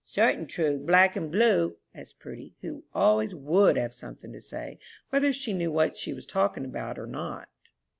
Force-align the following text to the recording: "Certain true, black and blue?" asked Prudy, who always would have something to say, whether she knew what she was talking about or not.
"Certain 0.03 0.47
true, 0.47 0.79
black 0.79 1.15
and 1.15 1.31
blue?" 1.31 1.77
asked 1.93 2.17
Prudy, 2.17 2.55
who 2.61 2.83
always 2.91 3.35
would 3.35 3.77
have 3.77 3.93
something 3.93 4.33
to 4.33 4.41
say, 4.41 4.79
whether 5.11 5.31
she 5.31 5.53
knew 5.53 5.71
what 5.71 5.95
she 5.95 6.11
was 6.11 6.25
talking 6.25 6.65
about 6.65 6.97
or 6.97 7.05
not. 7.05 7.47